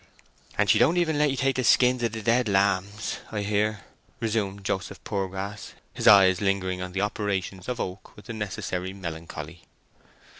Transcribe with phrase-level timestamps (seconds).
[0.57, 3.81] "And she don't even let ye have the skins of the dead lambs, I hear?"
[4.19, 9.61] resumed Joseph Poorgrass, his eyes lingering on the operations of Oak with the necessary melancholy.